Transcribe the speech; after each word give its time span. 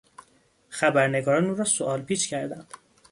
خبرنگاران 0.69 1.49
او 1.49 1.55
را 1.55 1.63
سوال 1.65 2.01
پیچ 2.01 2.29
کردند. 2.29 2.73